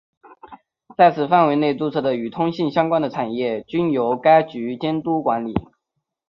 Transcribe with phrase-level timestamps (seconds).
[0.97, 5.53] 在此范围内注册的与通信相关的产业均由该局监督管理。